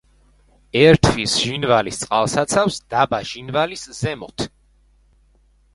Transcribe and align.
ერთვის 0.79 1.35
ჟინვალის 1.41 2.01
წყალსაცავს 2.05 2.81
დაბა 2.95 3.21
ჟინვალის 3.35 3.87
ზემოთ. 4.01 4.49